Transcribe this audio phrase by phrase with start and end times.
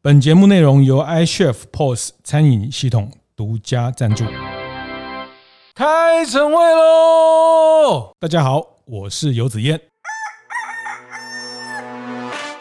[0.00, 4.24] 本节目内容由 iChef POS 餐饮系统独家赞助。
[5.74, 8.12] 开晨会喽！
[8.20, 9.87] 大家好，我是游子彦。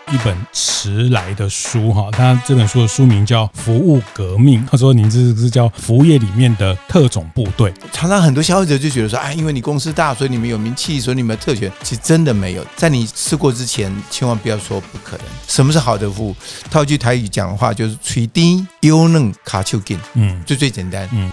[0.10, 4.62] 一本迟来的书哈，他这本书的书名叫《服务革命》。
[4.70, 15.26] 他说：“您这是叫服务业里面的特种部队。”常常很多消费者就觉得说：“哎，因为你公司大，所以你们有名气，所以你们有特权。”其实真的没有，在你试过之前，千万不要说不可能。
[15.46, 16.36] 什么是好的服务？
[16.72, 20.00] 套句台语讲的话，就是“吹低优嫩卡丘金”。
[20.16, 21.10] 嗯，就最简单。
[21.12, 21.30] 嗯，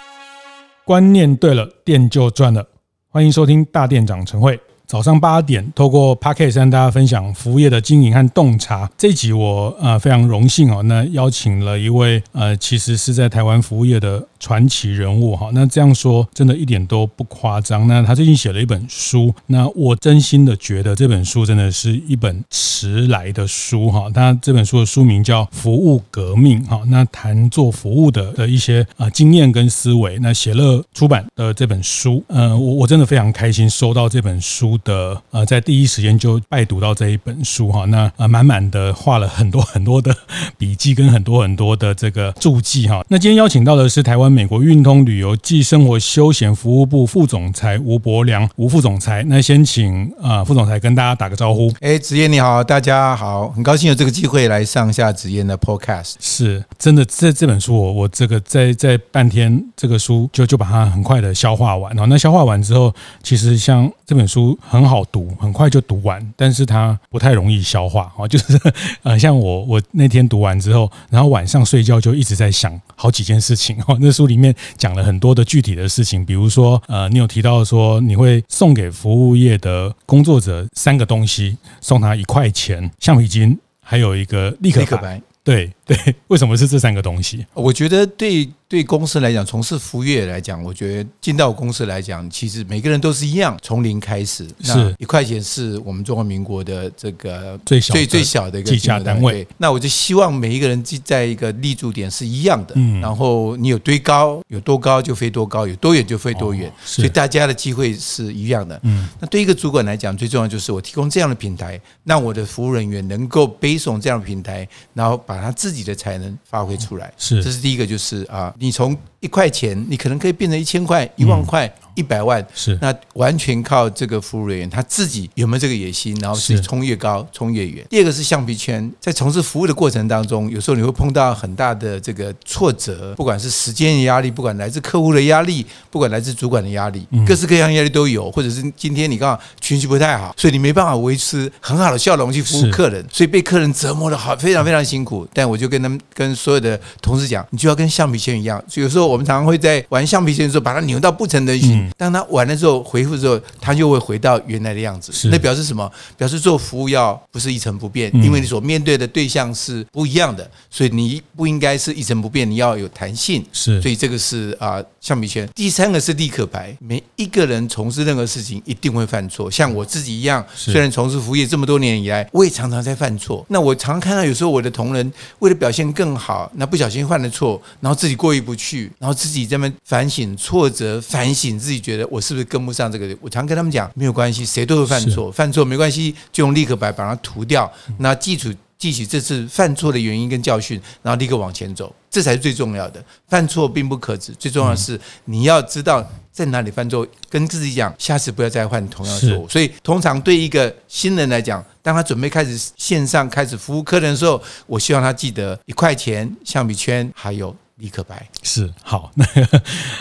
[0.85, 2.67] 观念对了，店就赚了。
[3.09, 4.59] 欢迎收听大店长晨会。
[4.87, 8.91] 早上八点，透过 Podcast 跟大家分享服务业的经营和洞察。
[8.97, 14.25] 这集我呃非常荣幸哦，那邀请了一位呃，其实是在台湾服务业的。
[14.45, 17.89] 传奇人物哈，那这样说真的一点都不夸张。
[17.89, 24.11] 那他最近写了一本书，那我真心的觉得这本书真的是一本迟来的书哈。
[24.13, 30.19] 他这本书的书名叫《服务革命》哈，那谈做服务的的一些啊经验跟思维。
[30.19, 37.85] 那写了出版的这本书，呃，我我真的非常开心收到这本书的呃，在第一时间就拜读到这一本书哈。
[37.87, 40.15] 那呃满满的画了很多很多的
[40.59, 43.03] 笔记跟很多很多的这个注记哈。
[43.09, 44.35] 那今天邀请到的是台湾。
[44.35, 51.73] 美国运通旅游暨生活休闲服务部副总裁吴伯良，吴副总裁，那先请啊副总裁跟大家打个招呼。
[51.81, 56.15] 哎，子燕你好，大家好，很高兴有这个机会来上下子燕的 Podcast。
[56.19, 61.95] 是真的，这这本书我我这个在在半天这个书就就把它很快的消化完。
[62.09, 68.27] 那消化完之后，其实像这本书很好读，很快就读完，但是它不太容易消化啊。
[68.29, 68.59] 就是
[69.05, 73.97] 呃，像我我那天读完之后，然后晚上睡觉就一直在想好几件事情 哦。
[74.01, 74.25] 那书。
[74.25, 85.21] 里面讲了很多的具体的事情，比如说，呃，你有提到说你会送给服务业的工作者三个东西，送他一块钱、橡皮筋，还有一个立可白。
[85.45, 87.47] 对 对，为什么是这三个东西？
[87.55, 88.49] 我觉得对。
[88.67, 94.49] 对公司来讲，从事服务业来讲，我觉得进到公司来讲，其实每个人都是一样，从零开始。
[94.63, 99.47] 是一块钱是我们中华民国的这个最小最最小的一个计价单位。
[99.59, 102.73] 那我就希望每一个人在一个立足点是一样的。
[102.75, 103.01] 嗯。
[103.01, 106.73] 然后你有堆高，有多高就飞多高，有多远就飞多远。
[106.85, 108.81] 所以大家的机会是一样的。
[108.83, 109.09] 嗯。
[109.21, 117.13] 那对一个主管来讲，最重要就是我提供这样的平台，让我的服务人员能够背诵这样的平台，然后把他自己的才能发挥出来。
[117.19, 117.43] 是。
[117.43, 118.55] 这是第一个，就是啊。
[118.59, 121.71] 你从一块钱，你可能可以变成一千块、一万块。
[121.95, 127.85] 一百万是那完全靠这个服务人员他自己有没有这个野心，然后是冲越高、冲越远。
[127.89, 138.31] 第二个是橡皮圈，在从事服务的过程当中，有时候你会碰到很大的这个挫折，不管是时间的压力，不管来自客户的压力，不管来自主管的压力，各式各样压力都有。
[138.31, 145.27] 或者是今天你刚好情绪不太好，所以你没办法维持很好的笑容去服务客人，所以被客人折磨的好非常非常辛苦。
[145.33, 148.63] 但我就跟他们跟所有的同事讲，你就要跟橡皮圈一样。
[148.69, 151.84] 所以有时候我们常常会在玩橡皮圈的时候，把它扭到不成人形。
[151.97, 155.29] 当他完了之后回复之后，他就会回到原来的样子。
[155.29, 155.91] 那表示什么？
[156.17, 163.45] 表示做服务要不是一成不变，因为你所面对的对象是不一样的，所以你不应该是一成不变，你要有弹性。
[163.53, 165.49] 是，所以这个是啊，橡皮圈。
[165.55, 166.77] 第三个是立可白。
[166.81, 173.45] 每一个人从事任何事情一定会犯错，像我自己一样，虽然从事服务业这么多年以来，我也常常在犯错。
[173.49, 182.07] 那我常常看到有时候我的同仁为了表现更好，那不小心犯了错，然后自己过意不去，然后自己在那反省、挫折、反省，自己觉得。
[182.11, 183.17] 我是不是跟不上这个？
[183.21, 187.71] 我常跟他们讲，没有关系，谁都会犯错，犯错没关系，就用立刻白把它涂掉。
[187.99, 193.03] 那记住记起这次犯错的原因跟教训，然后立刻往前走，这才是最重要的。
[193.29, 199.49] 犯错并不可耻，最重要的是你要知道在哪里犯错，跟自己讲，下次不要再犯同样错误。
[199.49, 207.55] 所以，通常对一个新人来讲，当他准备开始线上开始服务客人的时候，我希望他记得一块钱、橡皮圈，还有。
[207.77, 209.25] 李可白是好，那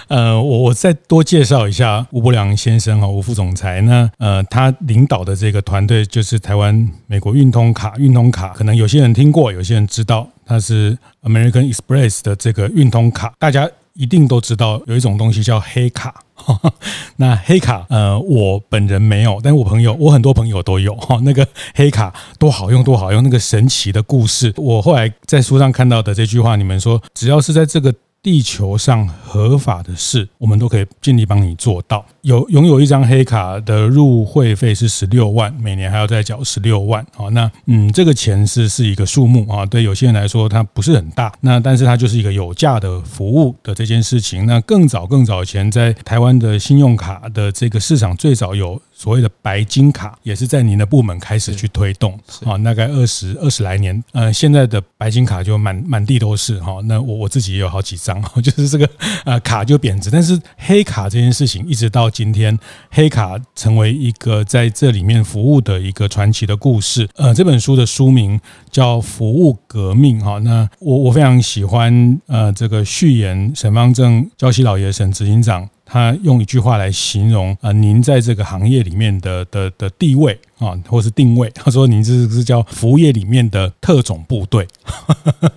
[0.08, 3.82] 呃，我我再多介绍一下吴伯良先生哈，吴副总裁。
[3.82, 16.24] 那呃，他领导的这个团队就是台湾美国运通卡，运通卡可能有些人听过，有些人知道，它是 American Express 的这个运通卡，大家一定都知道有一种东西叫黑卡。
[17.18, 21.20] 那黑卡，呃，我本人没有，但是我朋友，我很多朋友都有哈。
[21.24, 24.54] 那个黑卡多好用，多好用，那个神奇的故事。
[24.58, 32.06] 我后来在书上看到的这句话，你们说，只要是在这个地球上合法的事，我们都可以尽力帮你做到。
[32.24, 37.06] 有拥有一张黑卡的入会费是十六万，每年还要再缴十六万。
[37.14, 44.46] 好，那嗯，这个钱是是一个数目啊，对有些人来说它不是很大，那但是它就是一个有价的服务的这件事情。
[44.46, 48.82] 那更早更早前，在台湾的信用卡的这个市场最早有。
[48.96, 56.78] 所谓的白金卡也是在您的部门开始去推动啊，大概二十二十来年，呃，现在的白金卡就满满地都是哈。
[56.86, 58.88] 那我我自己也有好几张， 就是这个
[59.26, 62.58] 呃卡就贬值，但是黑卡这件事情一直到今天，
[62.92, 67.10] 黑卡成为一个在这里面服务的一个传奇的故事。
[67.16, 68.40] 呃，这本书的书名
[68.72, 70.38] 叫《服务革命》哈。
[70.40, 75.68] 那我我非常喜欢呃这个序言，沈方正焦希老爷沈执行长。
[75.86, 81.50] 他用一句话来形容啊，您在这个行业里面的的的地位啊，或是定位。
[81.56, 84.68] 他说：“您这是叫服务业里面的特种部队。”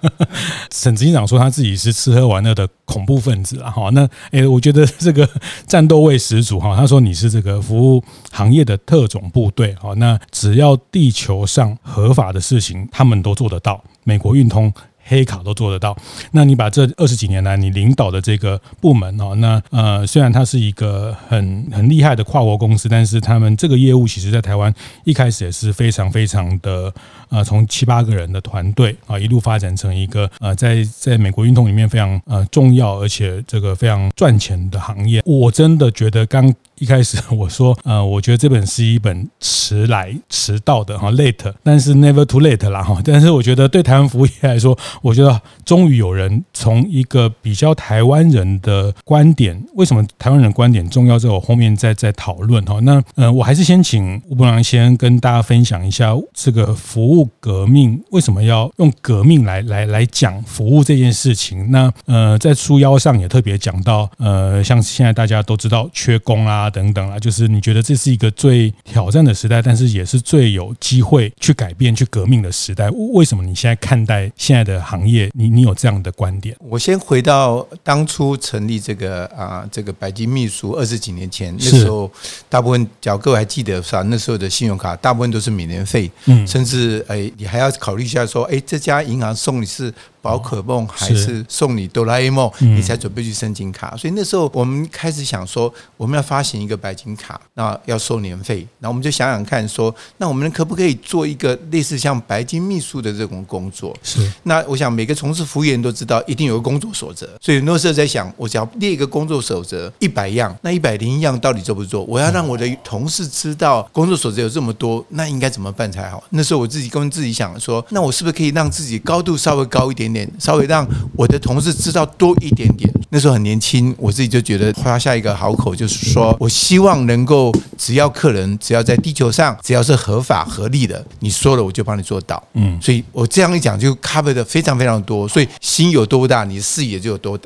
[0.72, 3.70] 沈执行长说他自己是吃喝玩乐的恐怖分子啊！
[3.70, 5.28] 哈，那诶，我觉得 这个
[5.66, 6.76] 战斗味十足哈。
[6.76, 8.02] 他说：“你是这个服务
[8.32, 13.82] 行业的特种部队。”哈，那只要地球上合法的事情，他们都做得到。
[14.04, 14.72] 美国运通。
[15.08, 15.96] 黑卡都做得到，
[16.32, 24.74] 那你把这二十几年来你领导的这个部门哦，那呃虽然它是一个很很厉害的跨国公司，但是他们这个业务其实在台湾
[25.04, 26.92] 一开始也是非常非常的
[27.28, 35.22] 呃，从七八个人的团队啊一路发展成一个呃在在美国运动里面非常呃重要而且这个非常赚钱的行业。
[35.24, 36.52] 我真的觉得刚。
[36.78, 43.00] 一开始我说， 呃，我觉得这本是一本迟来迟到的哈，late，但是 never too late 啦哈。
[43.02, 51.18] 但是我觉得对台湾服务业来说，我觉得终于有人从一个比较台湾人的观点，为什么台湾人观点重要？
[51.18, 52.78] 这我后面再再讨论哈。
[52.80, 61.70] 那呃，我还是先请吴伯良先跟大家分享一下这个服务革命为什么要用革命来来来讲服务这件事情。
[61.70, 66.68] 那呃，在书腰上也特别讲到，呃，像现在大家都知道缺工啊。
[66.68, 72.90] 等等啊，就是你觉得这是一个最挑战的时代，但是也是最有机会去改变、去革命的时代。
[73.14, 76.56] 为什么你现在看待现在的行业，你你有这样的观点？
[76.58, 82.10] 我先回到当初成立这个啊，这个白金秘书二十几年前，那时候
[82.48, 84.02] 大部分，假如各位还记得是吧？
[84.02, 89.92] 那时候的信用卡大部分都是免年费，嗯，甚至哎，你还要考虑一下说，哎，这家银行送你是。
[90.26, 93.96] 宝可梦还是送你哆啦 A 梦，你才准备去申请卡。
[93.96, 98.66] 所以那时候我们开始想说，我们要发行一个白金卡，那要收年费。
[98.80, 103.96] 那我们就想想看，说那我们可不可以做一个类似像白金秘书的这种工作？
[104.02, 104.28] 是。
[104.42, 107.28] 那我想每个从事服务员都知道，一定有个工作守则。
[107.40, 112.02] 所以那时候在想，我只要列一个工作守则一百样，那一百零一样到底做不做？
[112.04, 116.22] 我要让我的同事知道工作守则有这么多，那应该怎么办才好？
[116.30, 120.15] 那时候我自己跟自己想说，那我是不是可以让自己高度稍微高一点点？
[120.38, 120.86] 稍微让
[121.16, 122.88] 我的同事知道多一点点。
[123.10, 132.42] 那时候很年轻，我自己就觉得夸下一个好口，就是说我希望能够，只要客人只要在地球上，只要是合法合理的，你说了我就帮你做到。
[132.54, 137.38] 嗯，所以我这样一讲就 cover 的非常非常多，所以心有多大，你的视野就有多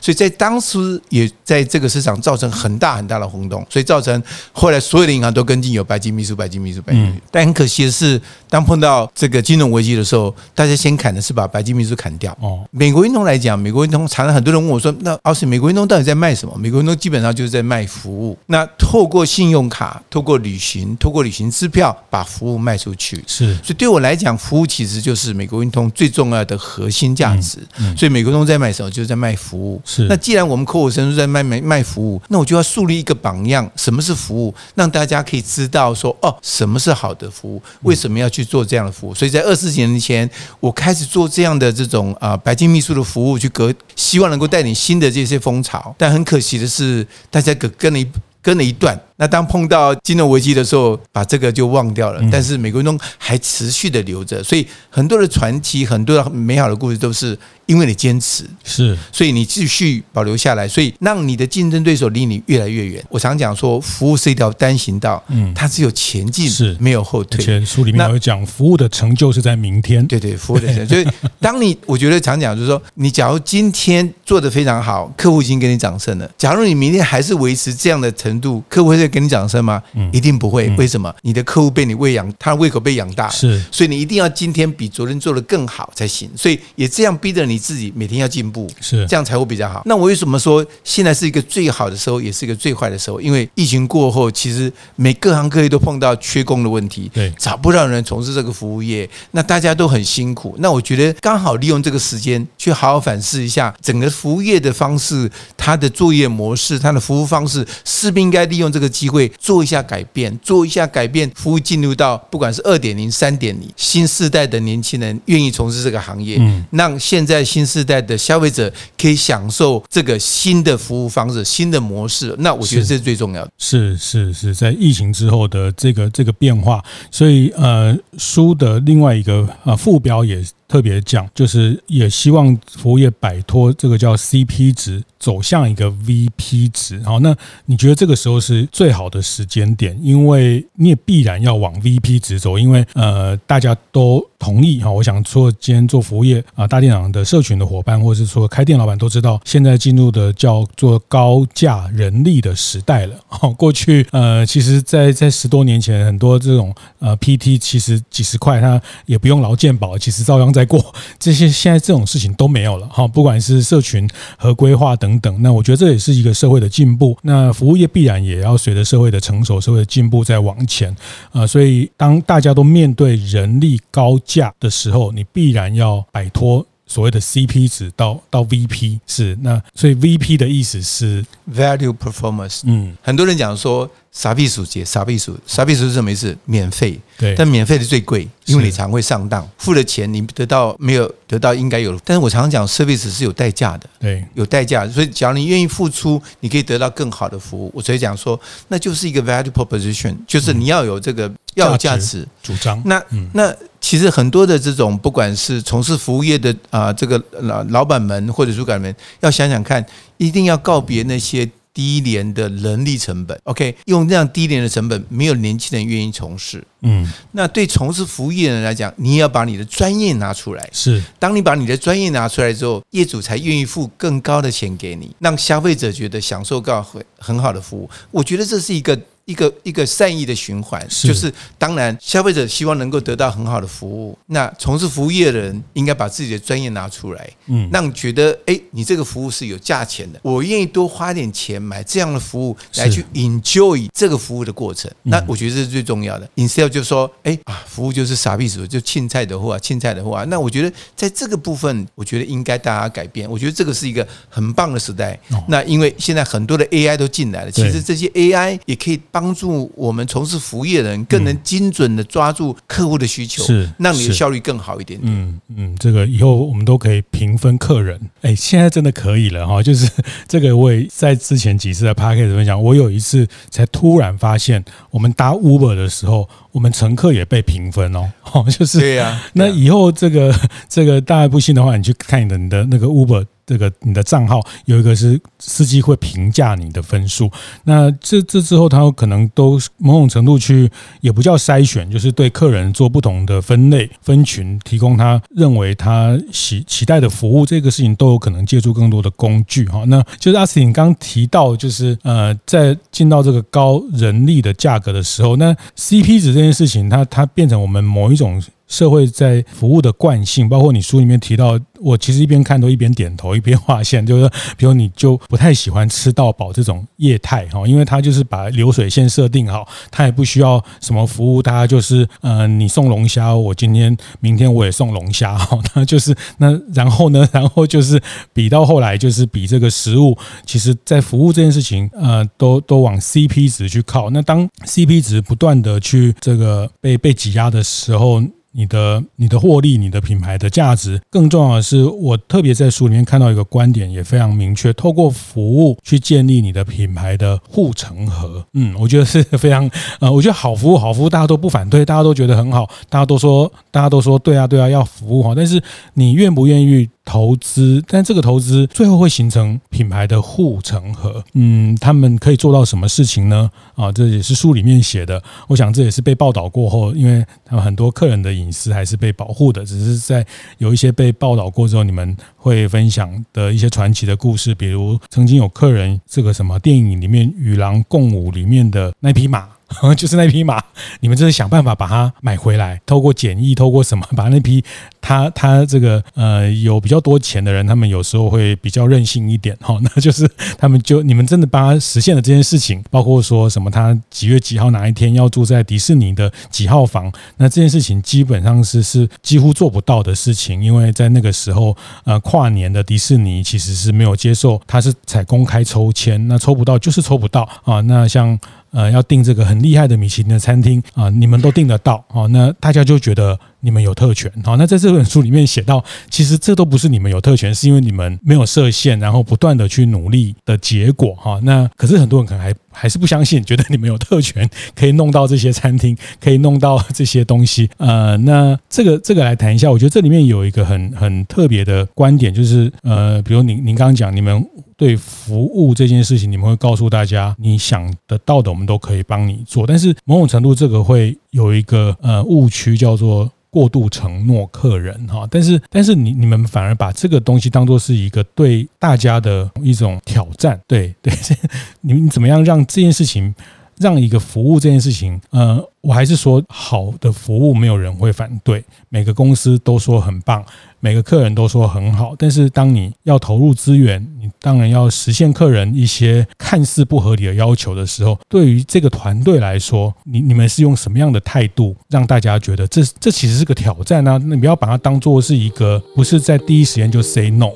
[0.00, 4.22] 所以在当时也在这个市场造成很大很大的轰动，所以造成
[4.52, 7.22] 后来所有的银行都跟进有白金秘书、白金秘书、白金秘书。
[7.30, 12.36] 但很可惜的是，当碰到这个金融危机的时候，大家先砍的是把白金秘书砍掉。
[12.40, 18.36] 哦，美国运通来讲，美国运通常常很多人问我说：“那奥斯，美国运通到底在卖什么？”美国运通基本上就是在卖服务。
[18.46, 23.22] 那透过信用卡、透过旅行、透过旅行支票，把服务卖出去。
[23.26, 27.58] 是，所以对我来讲，服务其实就是美国运通最重要的核心价值。
[27.78, 28.90] 嗯所以美国运通在卖什么？
[28.90, 29.80] 就是在卖服务。
[29.84, 30.06] 是。
[30.08, 34.54] 那既然我们口口声声在卖卖卖服务，那我就要树立一个榜样：什么是服务？
[34.74, 37.62] 让大家可以知道说：“哦，什么是好的服务？
[37.82, 40.28] 为什么要去做这样的服务？”所以在二十几年前，
[40.60, 45.94] 我开始做这样的这种啊白金秘书的服务，去隔，希望能够带领新的这些风潮。
[45.96, 48.06] 但很可惜的是，大家跟跟了一
[48.42, 49.00] 跟了一段。
[49.18, 52.22] 那当碰到金融危机的时候，把这个就忘掉了。
[52.30, 63.04] 但是美国运通还持续的留着，所以很多的传奇、很多的美好的故事都是因为你坚持，是，所以你继续保留下来，所以让你的竞争对手离你越来越远。
[63.10, 67.44] 我常讲说，服务是一条单行道，嗯，它只有前进，是没有后退。
[67.44, 70.06] 前书里面有讲，服务的成就是在明天。
[70.06, 70.94] 对对，服务的成就。
[70.94, 71.06] 所以
[71.40, 76.30] 当你我觉得常讲就是说，你假如今天做的非常好，客户已经给你掌声了。
[76.38, 79.82] 假如你明天还是维持这样的程度，客户会会给你掌声吗？
[79.94, 80.68] 嗯，一定不会。
[80.76, 81.12] 为什么？
[81.22, 86.30] 你的客户被你喂养，他的胃口被养大，是，所以你一定要今天比昨天做的更好才行。
[86.36, 89.82] 所以也这样逼着你自己每天要进步，是这样才会比较好。
[89.86, 93.20] 那我为什么说现在是一个最好的时候，也是一个最坏的时候？
[93.20, 100.54] 因为疫情过后，其实每各行各业都碰到缺工的问题，对，找不到人从事这个服务业，那大家都很辛苦。
[100.58, 122.34] 那我觉得刚好利用这个时间去好好反思一下整个服务业的方式，它的作业模式，它的服务方式，是不是应该利用这个机会做一下改变，做一下改变，服务进入到不管是二点零、三点零，新时代的年轻人愿意从事这个行业，嗯，让现在新时代的消费者可以享受这个新的服务方式、新的模式。
[122.38, 123.52] 那我觉得这是最重要的。
[123.58, 130.42] 是是是，在疫情之后的这个这个变化，所以呃，书的另外一个呃副标也。
[130.68, 137.02] 特别讲，就是也希望服务业摆脱这个叫 CP 值，走向一个 VP 值。
[137.02, 137.34] 好，那
[137.64, 139.98] 你觉得这个时候是最好的时间点？
[140.02, 144.90] 因为你也必然要往 VP 值走，因为呃，大家都同意哈。
[144.90, 153.16] 我想说，今天做服务业啊，大店长的社群的伙伴，或者是说开店老板都知道，现在进入的叫做高价人力的时代了。
[153.26, 160.52] 好，过去呃，其实在在十多年前，很多这种呃 PT 其实几十块，他也不用劳健保，其实照样。
[160.58, 167.16] 再过 这些，现在这种事情都没有了哈，不管是社群和规划等等，那我觉得这也是一个社会的进步。
[167.22, 170.94] 那服务业必然也要随着社会的成熟、社会的进步在往前
[171.30, 171.46] 啊。
[171.46, 182.62] 所以当大家都面对人力高价的时候，你必然要摆脱所谓的 CP 值到到 VP 是那，所以 VP 的意思是 Value Performance。
[182.64, 183.88] 嗯，很多人讲说。
[184.10, 186.36] 傻逼鼠节，傻逼鼠，傻逼鼠是什么意思？
[186.46, 192.00] 免费，对，但免费的最贵，因为你常会上当，付了钱你得到没有得到应该有的。
[192.04, 194.88] 但是我常常讲，service 是有代价的，对，有代价。
[194.88, 197.70] 所以，只要你愿意付出，你可以得到更好的服务。
[197.72, 202.82] 我所以讲说，那就是一个 value proposition，就是你要有这个要有价值主张。
[202.86, 203.00] 那
[203.34, 203.54] 那
[203.88, 209.82] 其实很多的这种，不管是从事服务业的啊，这个老老板们或者主管们，要想想看，
[210.18, 211.48] 一定要告别那些。
[211.74, 216.64] 低廉的人力成本，OK，用这样低廉的成本，没有年轻人愿意从事。
[216.80, 220.68] 嗯，那对从事服务业的人来讲，你也要把你的专业拿出来。
[220.72, 227.88] 是，当你把你的专业拿出来之后，业主才愿意付更高的钱给你，让消费者觉得享受到很很好的服务。
[228.10, 228.98] 我觉得这是一个。
[229.28, 244.90] 一个一个善意的循环，就是当然消费者希望能够得到很好的服务，那从事服务业的人应该把自己的专业拿出来，嗯，让觉得哎，你这个服务是有价钱的，我愿意多花点钱买这样的服务来去 enjoy 这个服务的过程。
[245.02, 246.26] 那我觉得这是最重要的。
[246.36, 250.24] Instead 就说哎啊，服务就是傻逼死，就青菜的货，青菜的货。
[250.30, 253.30] 那我觉得在这个部分，我觉得应该大家改变。
[253.30, 255.20] 我觉得这个是一个很棒的时代。
[255.48, 259.17] 那因为现在很多的 AI 都进来了，其实这些 AI 也可以帮。
[259.20, 265.12] 帮助我们从事服务业的人更能精准的抓住客户的需求，是让你的效率更好一点点。
[265.12, 268.00] 嗯嗯，这个以后我们都可以平分客人。
[268.22, 269.90] 哎，现在真的可以了哈，就是
[270.28, 278.10] 这个我也在之前几次的 p a c k a g e 分享，我有一次才突然发现，我们搭 Uber 的时候，我们乘客也被评分哦。
[278.34, 279.22] 哦，就是 对呀。
[279.34, 280.34] 那以后这个
[280.68, 283.24] 这个大家不信的话，你去看你的你的那个 Uber。
[283.48, 287.30] 这个你的账号有一个是司机会评价你的分数，
[287.64, 299.82] 那这这之后他有可能都某种程度去也不叫筛选，就是对客人做不同的分类分群，提供他认为他期期待的服务，这个事情都有可能借助更多的工具哈。
[299.86, 308.42] 那就是阿斯汀刚提到，就是呃，在进到这个高人力的价格的时候，那 CP 值这件事情，它它变成我们某一种。
[308.68, 328.00] 社会在服务的惯性，包括你书里面提到，我其实一边看都一边点头，一边划线， 就是比如你就不太喜欢吃到饱这种业态哈，因为它就是把流水线设定好，它也不需要什么服务，大家就是呃，你送龙虾，我今天明天我也送龙虾哈， 那就是那然后呢， 然后就是
[328.32, 334.10] 比到后来就是比这个食物，其实在服务这件事情，呃，都都往 CP 值去靠。
[334.10, 338.20] 那当 CP 值不断的去这个被被挤压的时候，
[338.52, 348.44] 你的你的获利，你的品牌的价值，更重要的是，我特别在书里面看到一个观点，也非常明确，透过服务去建立你的品牌的护城河。
[348.54, 355.62] 嗯，我觉得是非常 呃，我觉得好服务，好服务，大家都不反对，大家都觉得很好，大家都说，大家都说对啊，对啊，要服务好，但是
[355.94, 356.88] 你愿不愿意？
[357.08, 361.24] 投资，但这个投资最后会形成品牌的护城河。
[361.32, 363.50] 嗯，他们可以做到什么事情呢？
[363.76, 365.22] 啊，这也是书里面写的。
[365.46, 370.26] 我想这也是被报道过后，因为他们很多客人的隐私还是被保护的，只是在
[370.58, 379.48] 有一些被报道过之后，你们会分享的一些传奇的故事，比如曾经有客人这个什么电影里面《与狼共舞》里面的那匹马。
[379.96, 380.62] 就是那匹马，
[381.00, 384.64] 你们就是想办法把它买回来，透过简易，透过什么， 把那匹
[385.00, 408.38] 他他这个呃有比较多钱的人，他们有时候会比较任性一点 哈，那就是他们就你们真的帮他实现了这件事情，包括说什么他几月几号哪一天要住在迪士尼的几号房，那这件事情基本上是是几乎做不到的事情，因为在那个时候呃跨年的迪士尼其实是没有接受，他是采公开抽签，那抽不到就是抽不到啊，那像。
[408.78, 414.30] 呃，要订这个很厉害的米其林的餐厅啊，你们都订得到啊，那大家就觉得你们有特权。
[414.44, 421.40] 好，那在这本书里面写到，其实这都不是你们有特权，是因为你们没有设限，然后不断的去努力的结果哈。
[421.42, 427.68] 那可是很多人可能还还是不相信，觉得你们有特权，可以弄到这些餐厅，可以弄到这些东西。
[427.78, 434.46] 呃，那这个这个来谈一下，我觉得这里面有一个很很特别的观点，就是呃，比如您您刚刚讲你们。
[434.78, 439.66] 对服务这件事情，你们会告诉大家，你想得到的，我们都可以帮你做。
[439.66, 445.26] 但是某种程度，这个会有一个呃误区，叫做过度承诺客人哈。
[445.30, 450.60] 但是，但是你你们反而把这个东西当做是一个对大家的一种挑战。
[450.66, 451.12] 对对，
[451.82, 453.34] 你们怎么样让这件事情？
[453.80, 460.44] 让一个服务这件事情，呃，我还是说好的服务没有人会反对，每个公司都说很棒，
[460.80, 462.14] 每个客人都说很好。
[462.18, 474.18] 但是当你要投入资源，你当然要实现客人一些看似不合理的要求的时候，对于这个团队来说，你你们是用什么样的态度让大家觉得这这其实是个挑战呢？
[474.26, 477.50] 那你不要把它当做是一个，不是在第一时间就 say no。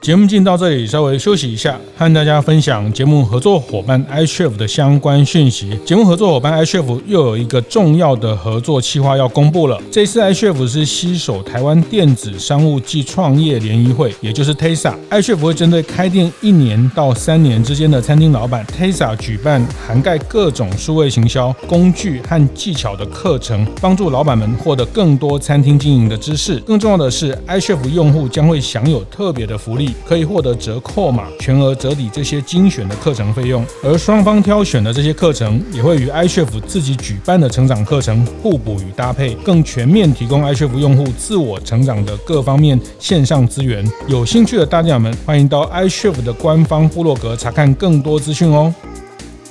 [0.00, 5.76] 节目进到这里，稍微休息一下，和大家分享节目合作伙伴 iCHEF 的相关讯息。
[5.84, 9.78] 节目合作伙伴 iCHEF 又有一个重要的合作计划要公布了。
[9.90, 14.94] 这次 iCHEF 是携手台湾电子商务暨创业联谊会，也就是 TESA。
[15.10, 26.56] iCHEF 会针对开店一年到三年之间的餐厅老板 TESA，举办涵盖各种数位行销工具和技巧的课程，帮助老板们获得更多餐厅经营的知识。
[26.60, 29.87] 更重要的是，iCHEF 用户将会享有特别的福利。
[30.06, 43.86] 可以获得折扣码，全额折抵这些精选的课程费用，而双方挑选的这些课程也会与 iCHEF 自己举办的成长课程互补与搭配，更全面提供 iCHEF 用户自我成长的各方面线上资源。
[44.06, 48.74] 有兴趣的大家们，欢迎到 iCHEF 的官方部落格查看更多资讯哦。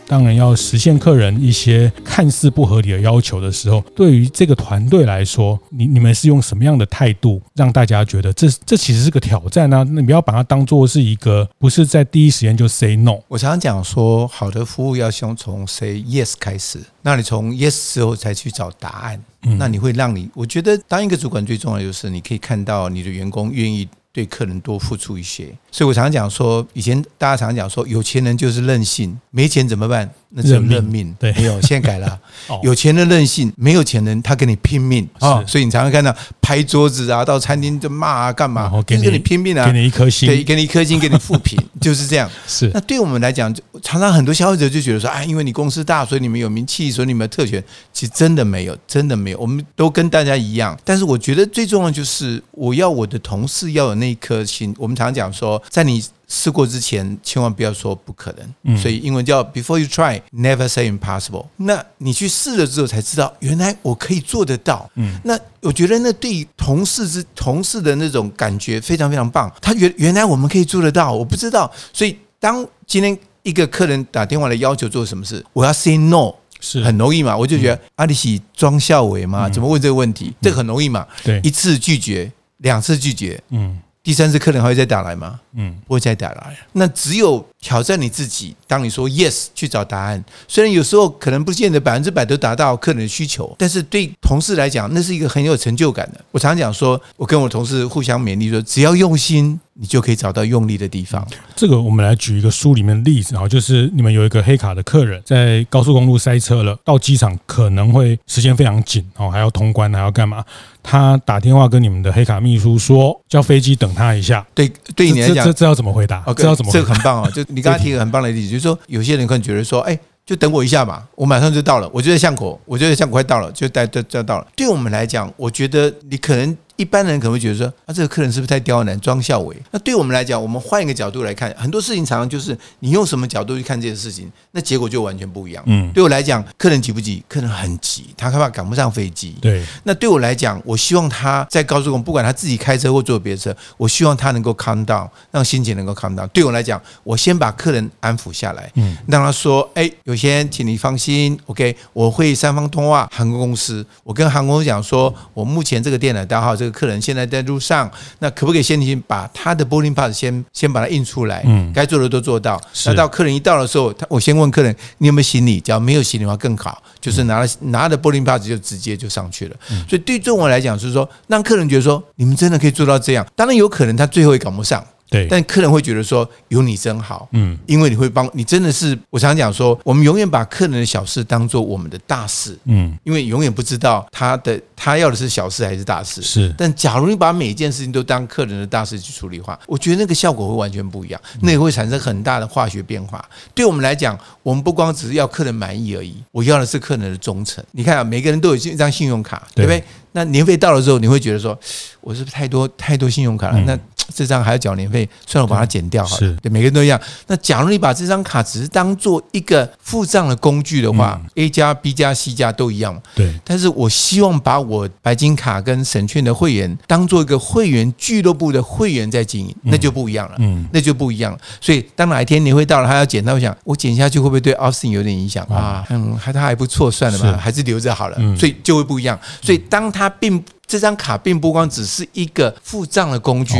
[0.07, 9.83] 当然，要实现客人一些看似不合理的要求的时候，对于这个团队来说，你你们是用什么样的态度让大家觉得这这其实是个挑战呢？
[9.89, 13.19] 那你不要把它当做是一个，不是在第一时间就 say no。
[13.27, 23.87] 我常常讲说，好的服务要先从 say yes 开始，那你从 yes 之后才去找答案，那你会让你，我觉得当一个主管最重要的就是你可以看到你的员工愿意。
[24.17, 30.09] 对客人多付出一些，所以我常常讲说，以前大家常常讲说，有钱人就是任性，没钱怎么办？
[30.29, 30.71] 那是认命。
[30.71, 32.19] 认命对，没有，现在改了。
[32.63, 35.43] 有钱人任性，没有钱人他跟你拼命啊！
[35.45, 36.11] 所以你常常看到
[36.47, 38.71] 拍桌子啊，到餐厅就骂啊，干嘛？
[38.87, 39.65] 跟跟你拼命啊！
[39.65, 42.29] 给你一颗心，对，给你一颗心，给你负评， 就是这样。
[42.47, 42.71] 是。
[42.73, 47.61] 那对我们来讲，常常很多消费者就觉得说，啊，因为你公司大，所以你们有名气，所以你们有特权。
[47.91, 49.37] 其实真的没有，真的没有。
[49.37, 50.79] 我们都跟大家一样。
[50.85, 54.73] 但是我觉得最重要就是，我要我的同事要有那一颗心。
[54.77, 56.01] 我们常常讲说，在你。
[56.27, 58.77] 试过之前，千万不要说不可能。
[58.77, 61.45] 所以英文叫 Before you try, never say impossible。
[61.55, 64.89] 那你去试了之后，才知道原来我可以做得到。
[64.95, 69.49] 嗯，那我觉得那对同事之同事的那种感觉非常非常棒。
[69.61, 71.71] 他原原来我们可以做得到，我不知道。
[71.93, 77.37] 所以当今天一个客人打电话来要求做什么事，我要 say no 是很容易嘛？
[77.37, 80.33] 我就觉得阿里喜装孝伟嘛，怎么问这个问题？
[80.41, 81.07] 这个很容易嘛？
[81.23, 83.79] 对，一次拒绝，两次拒绝，嗯。
[84.07, 85.37] 第三次客人还会再打来吗？
[85.51, 86.57] 嗯，不会再打来。
[86.71, 88.55] 那只有挑战你自己。
[88.65, 96.21] 当你说 yes 去找答案，虽然有时候可能不见得百分之百都达到客人的需求，但是对同事来讲，那是一个很有成就感的。
[96.31, 101.25] 我常常讲说，我跟我同事互相勉励说，只要用心，你就可以找到用力的地方。
[101.55, 110.43] 这个我们来举一个书里面的例子啊，就是你们有一个黑卡的客人在高速公路塞车了，到机场可能会时间非常紧哦，还要通关，还要干嘛？
[110.83, 114.45] 他打电话跟你们的黑卡秘书说，叫飞机等他一下。
[114.53, 116.23] 对，对你来讲，这这，要怎么回答？
[116.35, 116.71] 这要怎么？
[116.71, 117.31] 这个很棒哦！
[117.31, 121.89] 就你刚才提个很棒的例子，就是说有些人可能觉得说，哎，就等我一下嘛，我马上就到了。
[121.91, 124.45] 我就在巷口，我就在巷口快到了，就待就就到了。
[124.55, 129.55] 对我们来讲，我觉得你可能一般人可能会觉得说，啊，这个客人是不是太刁难、装孝伟？
[129.71, 135.63] 那对我们来讲，我们换一个角度来看，很多事情常常就是你用什么角度去看这件事情，那结果就完全不一样。
[135.65, 137.23] 嗯，对我来讲，客人急不急？
[137.27, 139.35] 客人很急，他害怕赶不上飞机。
[139.41, 146.27] 对，那对我来讲，我希望他在高速公路，不管他自己开车或坐别的车，我希望他能够 calm down，让心情能够 calm down。
[146.27, 161.43] 对我来讲，我先把客人安抚下来，嗯，让他说，哎，有些，请你放心，OK，我会三方通话航空公司，我跟航空公司讲说，我目前这个电脑大号，这个客人现在在路上，那可不可以先先把他的 boarding pass 先先把它印出来？
[161.45, 162.61] 嗯，该做的都做到。
[162.85, 165.59] 那到客人一到的时候，他我先问客人，你有没有行李？
[165.59, 169.55] 只要没有行李的话更好，就是拿了拿着 boarding pass 就直接就上去了。
[169.87, 173.25] 所以对中国来讲，就是说让客人觉得说，你们真的可以做到这样。
[173.35, 174.85] 当然有可能他最后也赶不上。
[175.09, 186.53] 对，但客人会觉得说有你真好，嗯，因为你会帮你，真的是我常讲说，我们永远把客人的小事当做我们的大事，嗯，因为永远不知道他的他要的是小事还是大事，是。
[186.57, 193.23] 但假如你把每一件事情都当客人的大事去处理的话，我觉得那个效果会完全不一样，那也会产生很大的化学变化。
[193.55, 197.63] 对我们来讲，我们不光只是要客人满意而已，我要的是客人的忠诚。
[197.71, 199.81] 你看啊，每个人都有一张信用卡，对不对？
[200.13, 201.57] 那年费到了之后，你会觉得说，
[202.01, 203.59] 我是不是太多太多信用卡了？
[203.67, 203.77] 那
[204.13, 206.37] 这张还要缴年费，算了，我把它减掉好了。
[206.41, 206.99] 对，每个人都一样。
[207.27, 212.99] 那假如你把这张卡只是当做一个付账的工具的话，A 加 B 加 C 加都一样。
[213.15, 213.33] 对。
[213.43, 220.35] 但是我希望把我白金卡跟省券的会员当做一个会员俱乐部的会员在经营，那就不一样了。
[220.39, 221.39] 嗯，那就不一样了。
[221.59, 225.85] 所以当哪一天年会到了，他要减，他会想，我减下去会不会对 Austin 有点影响啊？
[225.89, 228.17] 嗯，还他还不错，算了吧，还是留着好了。
[228.19, 229.17] 嗯所以就会不一样。
[229.41, 233.55] 所以当他并这张卡并不光只是一个付账的工具，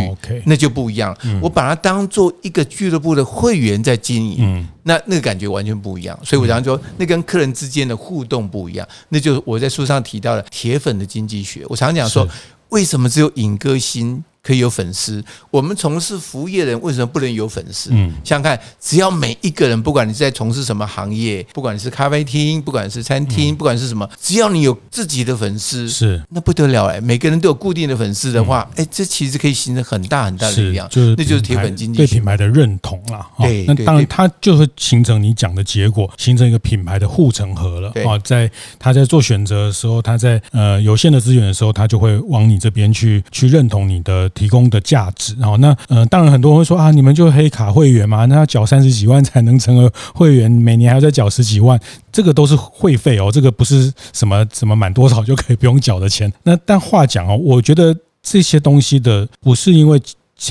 [0.46, 1.18] 那就不一样。
[1.42, 6.20] 我把它当做一个俱乐部的会员在经营，那那个感觉完全不一样。
[6.22, 11.64] 所以我常说，那跟客人之间的互动不一样，那就是我在书上提到的铁粉的经济学。
[11.70, 12.28] 我常讲说，
[12.70, 17.90] 为什么只有尹歌星可以有粉丝，我们从事服务业的人为什么不能有粉丝？
[17.92, 27.02] 嗯，想想看，只要每一个人，不管你在从事什么行业，不管你是咖啡厅，不管是餐厅，不管是什么，只要你有自己的粉丝，是那不得了哎！
[27.02, 33.28] 每个人都有固定的粉丝的话，哎，这其实可以形成很大很大的力量，就是那就是铁粉经济，对品牌的认同啦。
[33.40, 38.18] 对，那当然它就会形成你讲的结果，形成一个品牌的护城河了啊。
[38.24, 44.32] 在他在做选择的时候，他在呃有限的资源的时候，他就会往你这边去去认同你的。
[44.38, 51.80] 提供的价值，好那呃，当然很多人会说啊，你们就黑卡会员嘛，那要缴三十几万才能成为会员，每年还要再缴十几万，
[52.12, 56.32] 这个都是会费哦，这个不是什么什么满多少就可以不用缴的钱。
[56.44, 60.00] 那但话讲哦，我觉得这些东西的不是因为。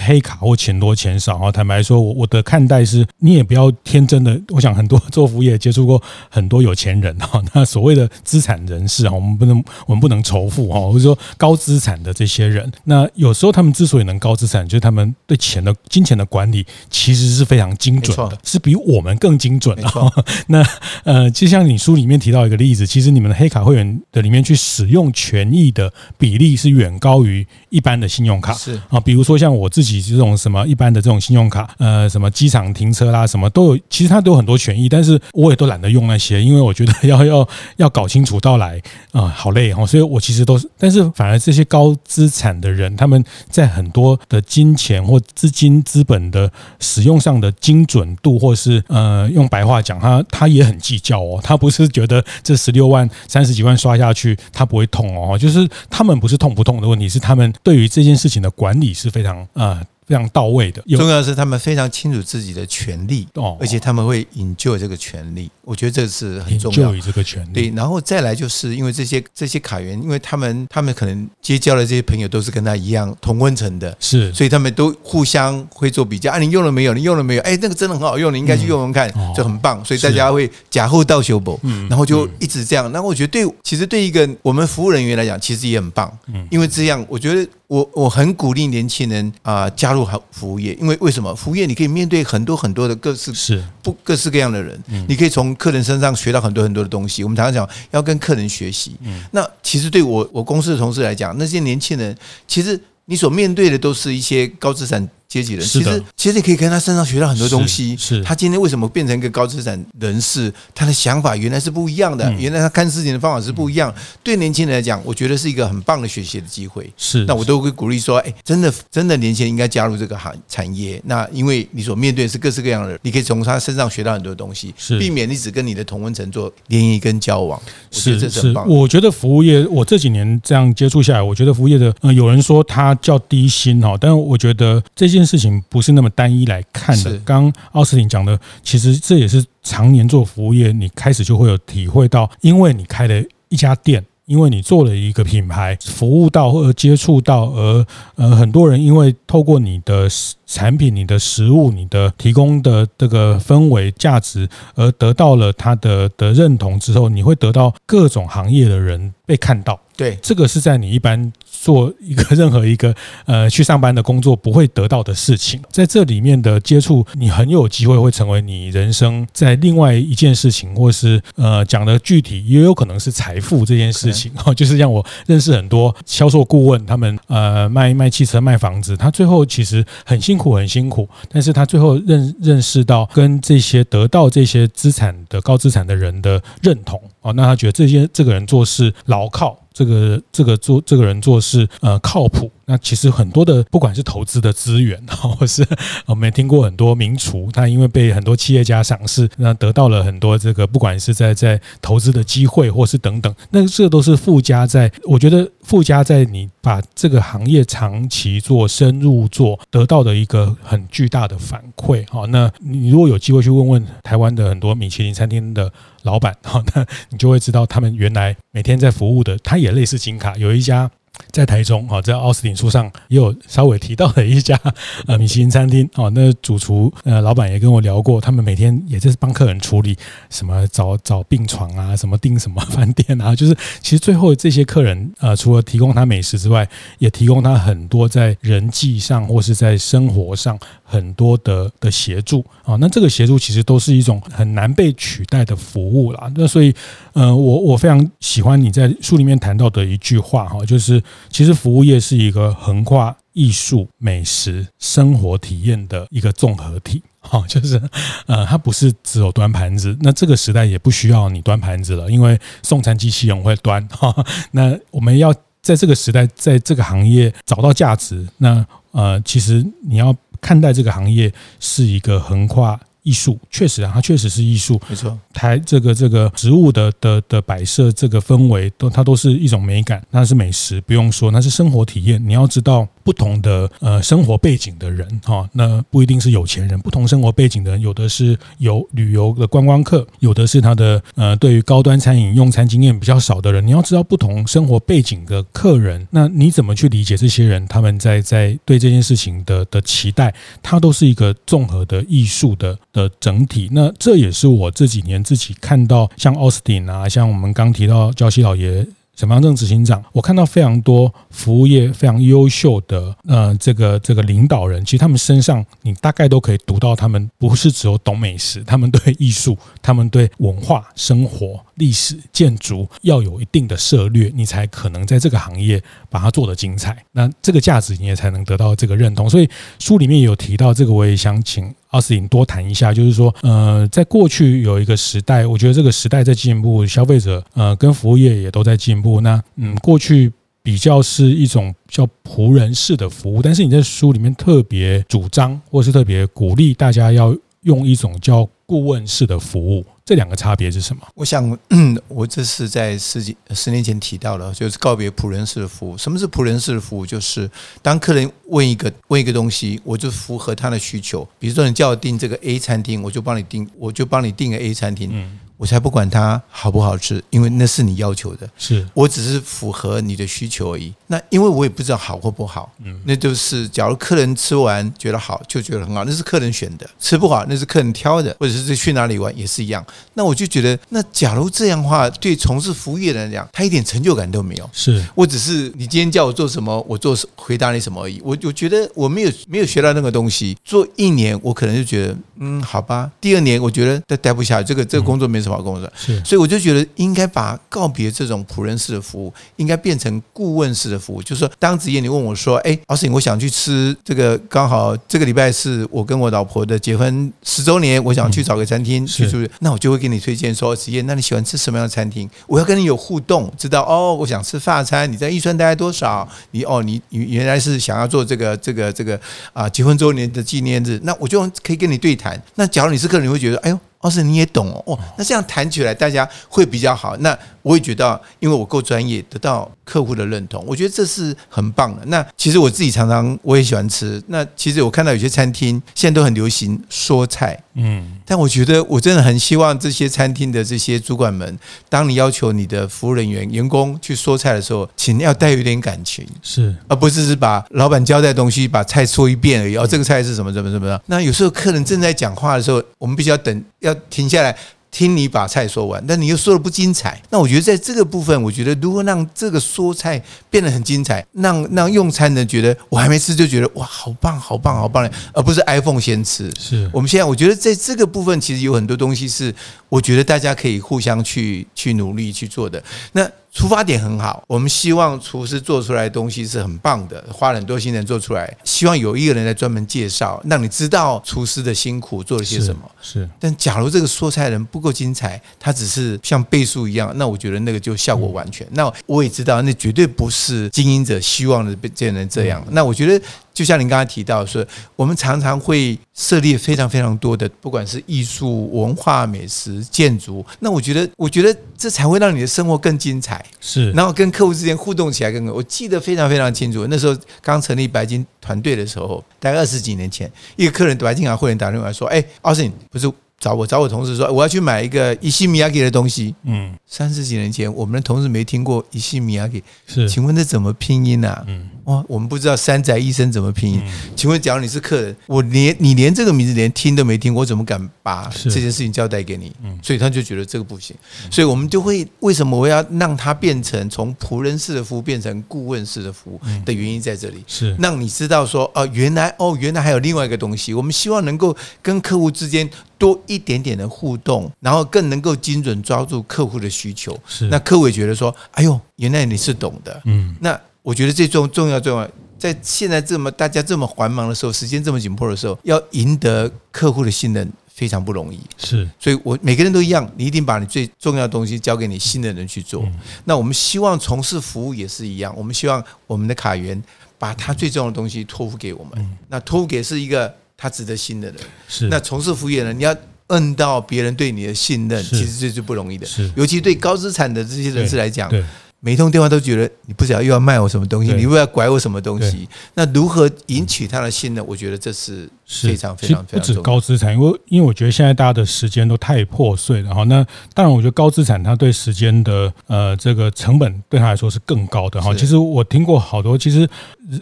[0.03, 4.38] 黑卡或钱多钱少啊，坦白说，我我的看待是，你也不要天真的。
[4.49, 19.88] 我想很多做服务业接触过很多有钱人哈，那所谓的资产人士啊，我们不能我们不能仇富哈，或者说高资产的这些人，那有时候他们之所以能高资产，就是他们对钱的金钱的管理其实是非常精准的，是比我们更精准的。
[20.49, 20.66] 那
[21.05, 29.70] 呃，就像你书里面提到一个例子，其实你们的黑卡会员的里面去使用权益的比例是远高于一般的信用卡，是啊，比如说像我。
[29.77, 38.81] 自己这种什么一般的这种信用卡，呃，什么机场停车啦，什么都有，其实它都有很多权益，但是我也都懒得用那些，因为我觉得 要要要搞清楚到来
[39.12, 59.66] 啊、好累哦，所以我其实都是，但是反而这些高资产的人，他们在很多的金钱或资金资本的使用上的精准度，或是呃，用白话讲，他他也很计较哦，他不是觉得这十六万三十几万刷下去他不会痛哦，就是他们不是痛不痛的问题，是他们对于这件事情的管理是非常呃。
[59.67, 60.83] 啊，非常到位的。
[60.97, 65.51] 重要的是，他们非常清楚自己的权利，哦，而且他们会 enjoy 这个权利。
[65.62, 66.95] 我觉得这是很重要。
[67.01, 67.53] 这个权利。
[67.53, 76.31] 对，然后再来就是因为这些这些卡员，因为他们他们可能结交的这些朋友都是跟他一样同温层的，是，所以他们都互相会做比较。
[76.31, 76.95] 啊，你用了没有？
[76.95, 77.42] 你用了没有？
[77.42, 79.85] 哎，那个真的很好用，你应该去用用看，就很棒。
[79.85, 81.59] 所以大家会假后到修补，
[81.90, 82.90] 然后就一直这样。
[82.92, 86.16] 那我觉得对，其实对一个我们服务人员来讲，其实也很棒。
[86.33, 87.49] 嗯，因为这样，我觉得。
[87.69, 91.35] 我我很鼓励年轻人啊加入好服务业，因为为什么？
[91.35, 93.63] 服务业你可以面对很多很多的各式是。
[93.83, 97.23] 不各式各样的人，你可以从客人身上学到很多很多的东西。
[97.23, 98.97] 我们常常讲要跟客人学习，
[99.31, 102.17] 那其实对我我公司的同事来讲，那些年轻人
[102.49, 107.97] 其实你所面对的都是一些高资产阶级人，其实其实你可以跟他身上学到很多东西。
[107.97, 110.53] 是，他今天为什么变成一个高资产人士？
[110.75, 113.93] 他的想法原来是不一样的，原来他看事情的方法是不一样。
[114.23, 116.91] 对年轻人来讲，我觉得是一个很棒的学习的机会。
[116.97, 121.01] 是，那我都会鼓励说，哎，真的真的年轻人应该加入这个行产业。
[121.05, 127.61] 那因为你所面对的是各式各样的人，你可以从他身上学到很多东西，是避免你只跟你的同温层做联谊跟交往。
[127.91, 128.69] 是，这是很棒。
[128.69, 137.19] 我觉得服务业，我这几年这样接触下来，我觉得服务业的，呃，有人说它叫低薪哈，但是我觉得这件事情不是那么单一来看的。
[137.25, 144.05] 刚奥斯汀讲的，其实这也是常年做服务业，你开始就会有体会到，因为你开了一家店。
[144.27, 150.09] 因为你做了一个品牌，服务到或者接触到，而呃很多人因为透过你的
[150.47, 159.79] 产品、你的食物、你的提供的这个氛围价值，而得到了他的的认同之后，你会得到各种行业的人被看到。
[159.97, 174.31] 对，这个是在你一般做一个任何一个呃去上班的工作不会得到的事情，在这里面的接触，你很有机会会成为你人生在另外一件事情，或是呃讲的具体也有可能是财富这件事情。
[174.45, 189.59] 哦，就是让我认识很多销售顾问，他们呃卖卖汽车、卖房子，他最后其实很辛苦很辛苦，但是他最后认认识到跟这些得到这些资产的高资产的人的认同哦，那他觉得这些这个人做事牢靠。
[189.72, 195.67] 这个这个做这个人做事呃靠谱，那其实很多的不管是投资的资源， 或是
[196.07, 212.05] 我们也听过很多名厨，他因为被很多企业家赏识，那得到了很多这个不管是在在投资的机会，或是等等，那这都是附加在我觉得附加在你把这个行业长期做深入做得到的一个很巨大的反馈。
[212.11, 215.73] 好，那你如果有机会去问问台湾的很多米其林餐厅的。
[216.03, 220.89] 老板，好，那你就会知道他们原来每天在服务的，他也类似金卡，有一家。
[221.37, 224.59] 在台中啊，在奥斯汀书上也有稍微提到的一家
[225.07, 229.94] 呃米其林餐厅哦，那主厨呃老板也跟我聊过，他们每天也就是帮客人处理
[230.31, 236.66] 什么找找病床啊，什么订什么饭店啊， 就是其实最后这些客人呃除了提供他美食之外，
[236.99, 242.77] 也提供他很多在人际上或是在生活上很多的的协助啊。
[242.81, 246.33] 那这个协助其实都是一种很难被取代的服务啦。
[246.35, 246.75] 那所以
[247.12, 251.03] 呃我我非常喜欢你在书里面谈到的一句话哈，就是。
[251.31, 257.81] 其实服务业是一个横跨艺术、美食、生活体验的一个综合体，哈， 就是
[258.27, 259.97] 呃，它不是只有端盘子。
[260.01, 263.87] 那这个时代也不需要你端盘子了，因为送餐机器人会端。
[263.89, 264.15] 哈，
[264.53, 268.27] 那我们要在这个时代，在这个行业找到价值。
[268.39, 272.81] 那呃，其实你要看待这个行业是一个横跨。
[273.07, 275.16] 艺术确实啊，它确实是艺术，没错。
[275.33, 282.23] 台这个这个植物的的的摆设，这个氛围都它都是一种美感，那是美食，不用说，那是生活体验。
[282.27, 282.87] 你要知道。
[283.07, 286.77] 不同的呃生活背景的人哈，那不一定是有钱人。
[286.81, 293.64] 不同生活背景的人，有的是有旅游的观光客，有的是他的呃对于高端餐饮用餐经验比较少的人。
[293.64, 300.35] 你要知道不同生活背景的客人，那你怎么去理解这些人他们在在对这件事情的的期待？
[300.61, 303.69] 它都是一个综合的艺术的的整体。
[303.73, 308.87] 那这也是我这几年自己看到，像奥斯汀啊，像我们刚提到焦希老爷。
[309.19, 327.03] 沈方正执行长，我看到非常多服务业非常优秀的呃这个这个领导人，其实他们身上你大概都可以读到，他们不是只有懂美食，他们对艺术，他们对文化、生活、历史、建筑要有一定的涉猎，你才可能在这个行业把它做得精彩。
[327.13, 329.31] 那这个价值你也才能得到这个认同。
[329.31, 331.75] 所以书里面有提到这个，我也想请。
[331.97, 339.23] 奥斯汀多谈一下，就是说，呃，在过去有一个时代，我觉得这个时代在进步，消费者呃跟服务业也都在进步。
[339.23, 340.31] 那嗯，过去
[340.63, 349.83] 比较是一种叫仆人式的服务，但是你在书里面特别主张，或是特别鼓励大家要用一种叫顾问式的服务。
[350.07, 351.03] 这两个差别是什么？
[351.16, 355.99] 我想，嗯， 我这是在十几十年前提到了，就是告别仆人式的服务。
[355.99, 357.05] 什么是仆人式的服务？
[357.05, 357.51] 就是
[357.83, 361.29] 当客人问一个问一个东西，我就符合他的需求。
[361.40, 365.11] 比如说，你叫我订这个 A 餐厅，我就帮你订，我就帮你订个 A 餐厅。
[365.12, 365.40] 嗯。
[365.57, 370.92] 我才不管它好不好吃，因为那是你要求的，是我只是符合你的需求而已。
[371.07, 379.85] 那因为我也不知道好或不好，嗯，那就是假如客人吃完觉得好，就觉得很好，那是客人选的；吃不好，那是客人挑的，或者是去哪里玩也是一样。
[380.14, 384.69] 那我就觉得，那假如这样的话，对从事服务业来讲，他一点成就感都没有。
[384.73, 388.21] 是我只是你今天叫我做什么，我做回答你什么而已。
[388.23, 390.57] 我我觉得我没有没有学到那个东西。
[390.64, 393.11] 做一年，我可能就觉得，嗯，好吧。
[393.21, 395.89] 第二年，我觉得待待不下去，这个这个工作没什么好工作。
[395.95, 412.27] 是，所以我就觉得应该把告别这种仆人式的服务，应该变成顾问式的的服务，就是说，当职业你问我说，哎，老师，我想去吃这个，刚好这个礼拜是我跟我老婆的结婚十周年，我想去找个餐厅、嗯、去住，那我就会给你推荐说，职业，那你喜欢吃什么样的餐厅？
[412.47, 416.27] 我要跟你有互动，知道哦，我想吃法餐，你在预算大概多少？
[416.53, 419.21] 你哦，你你原来是想要做这个这个这个
[419.53, 422.41] 啊结婚周年的纪念日，那我就可以跟你对谈。
[422.55, 423.79] 那假如你是客人，你会觉得，哎呦。
[424.07, 427.16] 要是你也懂哦，那这样谈起来大家会比较好。
[427.19, 427.37] 那
[427.67, 432.03] 我也觉得，因为我够专业，得到客户的认同，我觉得这是很棒的。
[432.07, 434.23] 那其实我自己常常我也喜欢吃。
[434.29, 449.77] 那其实我看到有些餐厅现在都很流行说菜，嗯，但我觉得我真的很希望这些餐厅的这些主管们，当你要求你的服务人员、员工去说菜的时候，请要带有点感情，是，而不是是把老板交代的东西把菜说一遍而已。
[449.77, 451.03] 哦，这个菜是什么什么什么的。
[451.07, 453.65] 那有时候客人正在讲话的时候，我们必须要等。
[453.81, 454.57] 要停下来
[454.90, 457.20] 听你把菜说完，但你又说的不精彩。
[457.31, 466.51] 那我觉得在这个部分，我觉得如何让这个说菜变得很精彩，让让用餐的人觉得我还没吃就觉得哇，好棒，好棒，好棒，而不是 iPhone 先吃。
[466.59, 469.55] 是我们现在，我觉得在这个部分，其实有很多东西是
[469.88, 472.83] 我觉得大家可以互相去去努力去做的。
[473.12, 473.31] 那。
[473.57, 478.55] 出发点很好，我们希望厨师做出来的东西是很棒的，花了很多心人做出来。
[478.64, 482.83] 希望有一个人来专门介绍，让你知道厨师的辛苦做了些什么。
[483.01, 488.66] 是，是但假如这个说菜人不够精彩，他只是像倍数一样，那我觉得那个就效果完全。
[488.73, 492.62] 那我也知道，那绝对不是经营者希望的变成这样。
[492.73, 493.25] 那我觉得。
[493.57, 494.62] 就像您刚才提到说，
[494.97, 500.45] 我们常常会涉猎非常非常多的，不管是艺术、文化、美食、建筑。
[500.61, 503.42] 那我觉得，我觉得这才会让你的生活更精彩。
[503.59, 505.47] 是，然后跟客户之间互动起来更。
[505.47, 521.44] 我记得非常非常清楚，那时候刚成立白金团队的时候，大概二十几年前，一个客人白金行会员打电话说：“哎，奥斯汀，不是找我，找我同事说我要去买一个伊西米亚给的东西。”嗯，三十几年前，我们的同事没听过伊西米亚给，是，请问这怎么拼音啊？
[521.46, 521.68] 嗯。
[521.85, 523.81] 哇，我们不知道山宅医生怎么拼音。
[524.16, 529.53] 请问，假如你是客人，我连你连这个名字连听都没听，我怎么敢把这件事情交代给你？
[529.83, 530.95] 所以他就觉得这个不行。
[531.29, 540.73] 所以我们就会为什么我要让他变成从仆人式的服务变成顾问式的服务的原因在这里，是让你知道说哦，原来哦，原来还有另外一个东西。
[540.73, 547.19] 我们希望能够跟客户之间多一点点的互动，然后更能够精准抓住客户的需求。
[547.27, 550.01] 是那客户也觉得说，哎呦，原来你是懂的。
[550.05, 550.57] 嗯，那。
[550.87, 558.41] 我觉得这重重要重要，在现在这么大家这么繁忙的时候，时间这么紧迫的时候，要赢得客户的信任非常不容易。
[558.57, 562.83] 是，所以我每个人都一样，你一定把你最重要的东西交给你信任的人去做。
[563.27, 566.83] 那我们希望从事服务也是一样，我们希望我们的卡员
[567.19, 569.19] 把他最重要的东西托付给我们。
[569.29, 571.49] 那托付给是一个他值得信任的人。
[571.69, 576.07] 是，那从事服务业呢，你要摁到别人对你的信任，其实这是不容易的。
[576.07, 578.33] 是，尤其对高资产的这些人士来讲。
[578.81, 582.49] 每一通电话都觉得你不知道又要卖我什么东西，你又要拐我什么东西？
[582.75, 584.47] 那如何引起他的信任？
[584.47, 586.41] 我觉得这是非常非常非常重要。
[586.41, 590.05] 不止高资产，因为因为我觉得现在大家的时间都太破碎了哈。
[590.05, 595.12] 那当然，我觉得高资产它对时间的呃这个成本对他来说是更高的哈。
[595.15, 596.69] 其实我听过好多，其实